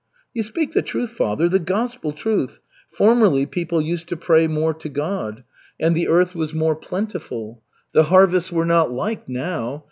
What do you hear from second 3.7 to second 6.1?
used to pray more to God, and the